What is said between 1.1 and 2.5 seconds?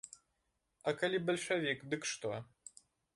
бальшавік, дык што?